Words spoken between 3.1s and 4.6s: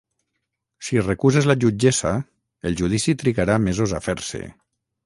trigarà mesos a fer-se.